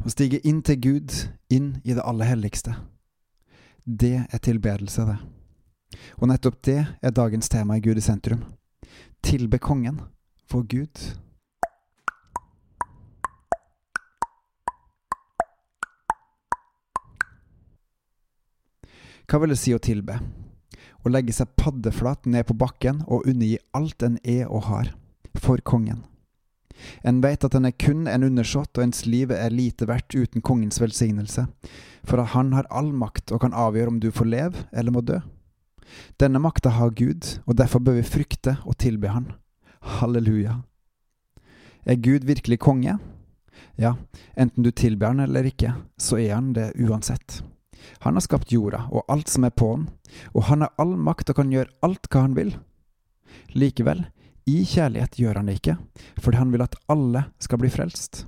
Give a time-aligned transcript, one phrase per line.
[0.00, 1.12] Å stige inn til Gud,
[1.52, 2.72] inn i det aller helligste.
[3.84, 5.18] Det er tilbedelse, det.
[6.16, 8.46] Og nettopp det er dagens tema i Gud i sentrum.
[9.20, 9.98] Tilbe kongen,
[10.48, 11.02] for Gud.
[19.28, 20.16] Hva vil det si å tilbe?
[21.04, 24.94] Å legge seg paddeflat ned på bakken og undergi alt en er og har,
[25.36, 26.06] for kongen.
[27.04, 30.44] En veit at en er kun en undersått, og ens liv er lite verdt uten
[30.44, 31.46] kongens velsignelse,
[32.04, 35.04] for at han har all makt og kan avgjøre om du får leve eller må
[35.04, 35.20] dø.
[36.22, 39.32] Denne makta har Gud, og derfor bør vi frykte og tilbe Han.
[39.98, 40.60] Halleluja.
[41.84, 42.98] Er Gud virkelig konge?
[43.78, 43.94] Ja,
[44.36, 47.42] enten du tilber Han eller ikke, så er Han det uansett.
[48.04, 49.88] Han har skapt jorda og alt som er på den,
[50.34, 52.52] og han har all makt og kan gjøre alt hva han vil.
[53.56, 54.04] Likevel,
[54.46, 55.76] i kjærlighet gjør han det ikke,
[56.20, 58.24] fordi han vil at alle skal bli frelst.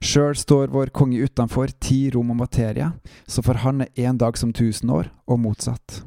[0.00, 2.90] Sjøl står vår konge utenfor ti rom og materie,
[3.26, 6.02] så for han er én dag som tusen år, og motsatt.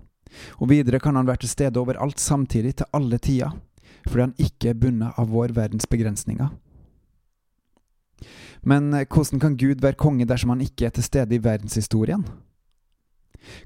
[0.63, 3.51] Og videre kan han være til stede overalt samtidig til alle tider,
[4.07, 6.49] fordi han ikke er bundet av vår verdens begrensninger.
[8.61, 12.23] Men eh, hvordan kan Gud være konge dersom han ikke er til stede i verdenshistorien?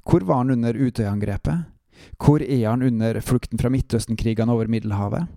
[0.08, 1.75] Hvor var han under Utøya-angrepet?
[2.22, 5.28] Hvor er han under flukten fra Midtøsten-krigene over Middelhavet?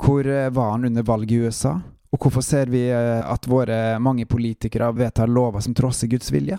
[0.00, 1.78] Hvor eh, var han under valget i USA?
[2.10, 6.58] Og hvorfor ser vi eh, at våre mange politikere vedtar lover som trosser Guds vilje?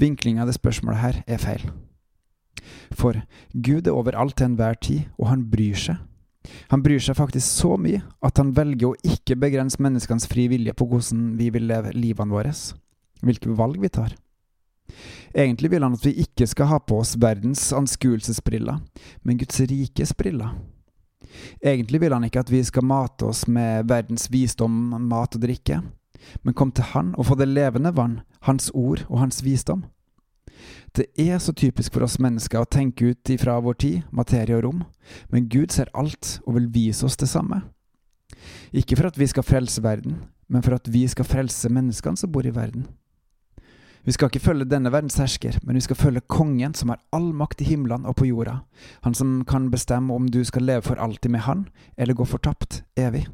[0.00, 1.66] Vinklinga av det spørsmålet her er feil.
[2.96, 3.20] For
[3.52, 5.98] Gud er overalt til enhver tid, og han bryr seg.
[6.72, 10.72] Han bryr seg faktisk så mye at han velger å ikke begrense menneskenes fri vilje
[10.76, 12.54] på hvordan vi vil leve livene våre,
[13.20, 14.14] hvilke valg vi tar.
[15.34, 18.80] Egentlig vil han at vi ikke skal ha på oss verdens anskuelsesbriller,
[19.22, 20.56] men Guds rikes briller.
[21.62, 25.80] Egentlig vil han ikke at vi skal mate oss med verdens visdom, mat og drikke,
[26.42, 29.84] men kom til Han og få det levende vann, Hans ord og Hans visdom.
[30.96, 34.64] Det er så typisk for oss mennesker å tenke ut ifra vår tid, materie og
[34.66, 34.82] rom,
[35.30, 37.62] men Gud ser alt og vil vise oss det samme.
[38.74, 40.18] Ikke for at vi skal frelse verden,
[40.50, 42.88] men for at vi skal frelse menneskene som bor i verden.
[44.10, 47.28] Vi skal ikke følge denne verdens hersker, men vi skal følge kongen som har all
[47.30, 48.56] makt i himmelen og på jorda,
[49.06, 51.60] han som kan bestemme om du skal leve for alltid med han,
[51.94, 53.28] eller gå fortapt evig.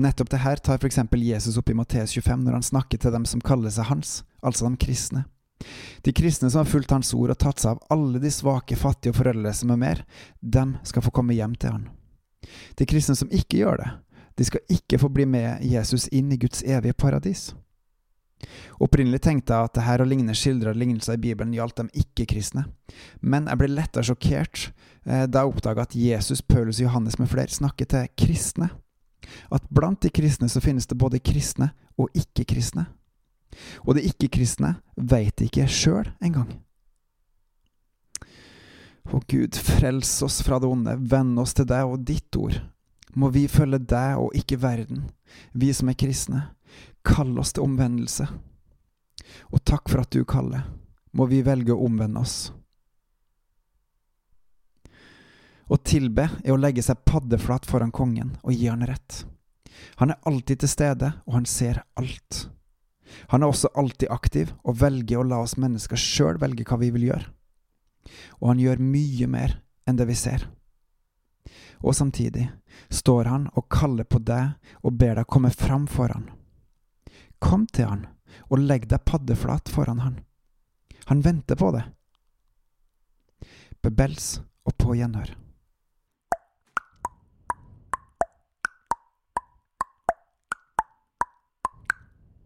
[0.00, 3.12] Nettopp det her tar for eksempel Jesus opp i Matteus 25 når han snakker til
[3.12, 5.26] dem som kaller seg hans, altså de kristne.
[6.08, 9.12] De kristne som har fulgt Hans ord og tatt seg av alle de svake, fattige
[9.12, 10.00] og foreldreløse med mer,
[10.40, 11.84] dem skal få komme hjem til Han.
[12.80, 13.92] De kristne som ikke gjør det,
[14.40, 17.50] de skal ikke få bli med Jesus inn i Guds evige paradis.
[18.82, 22.66] Opprinnelig tenkte jeg at det her lignende ligne skildra lignelser i Bibelen gjaldt de ikke-kristne,
[23.20, 24.66] men jeg ble lettere sjokkert
[25.06, 28.70] eh, da jeg oppdaga at Jesus, Paulus og Johannes med flere snakker til kristne.
[29.50, 32.86] At blant de kristne så finnes det både kristne og ikke-kristne.
[33.86, 36.50] Og de ikke-kristne veit det ikke sjøl engang.
[39.04, 42.56] Å Gud, frels oss fra det onde, venn oss til deg og ditt ord.
[43.14, 45.04] Må vi følge deg og ikke verden,
[45.52, 46.40] vi som er kristne.
[47.04, 48.26] Kall oss til omvendelse.
[49.52, 50.64] Og takk for at du kaller.
[51.12, 52.52] Må vi velge å omvende oss.
[55.64, 59.22] Å tilbe er å legge seg paddeflat foran kongen og gi han rett.
[59.96, 62.48] Han er alltid til stede, og han ser alt.
[63.32, 66.90] Han er også alltid aktiv og velger å la oss mennesker sjøl velge hva vi
[66.94, 67.30] vil gjøre.
[68.42, 69.58] Og han gjør mye mer
[69.88, 70.46] enn det vi ser.
[71.84, 72.48] Og samtidig
[72.92, 76.28] står han og kaller på deg og ber deg komme fram for han.
[77.44, 78.06] Kom til han
[78.48, 80.18] og legg deg paddeflat foran han.
[81.10, 81.84] Han venter på det.
[83.84, 85.34] Bebels og på gjenhør.